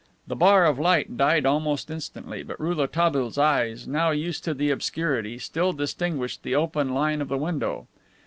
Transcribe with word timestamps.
The 0.25 0.35
bar 0.35 0.65
of 0.65 0.79
light 0.79 1.15
died 1.15 1.45
almost 1.45 1.91
instantly, 1.91 2.41
but 2.41 2.59
Rouletabille's 2.59 3.37
eyes, 3.37 3.87
now 3.87 4.09
used 4.09 4.43
to 4.45 4.55
the 4.55 4.71
obscurity, 4.71 5.37
still 5.37 5.73
distinguished 5.73 6.41
the 6.41 6.55
open 6.55 6.91
line 6.95 7.21
of 7.21 7.27
the 7.27 7.37
window. 7.37 7.85